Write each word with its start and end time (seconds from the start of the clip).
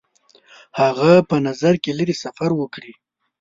هغه 0.79 1.11
په 1.29 1.35
نظر 1.47 1.73
کې 1.83 1.91
لري 1.99 2.15
سفر 2.23 2.49
وکړي. 2.55 2.93